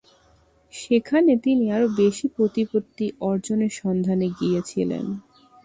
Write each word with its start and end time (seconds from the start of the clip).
সেখানে 0.73 1.31
তিনি 1.37 1.65
আরও 1.71 1.87
বেশি 1.97 2.25
প্রতিপত্তি 2.35 3.05
অর্জনের 3.21 3.73
সন্ধানে 3.81 4.27
গিয়েছিলেন। 4.39 5.05